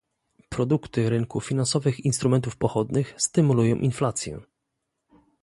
[0.49, 4.39] Produkty rynku finansowych instrumentów pochodnych stymulują inflację